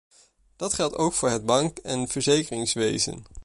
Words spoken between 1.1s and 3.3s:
voor het bank- en verzekeringswezen.